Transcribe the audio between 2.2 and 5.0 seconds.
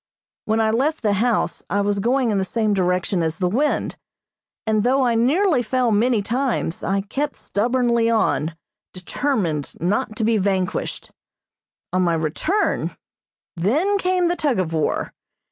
in the same direction as the wind, and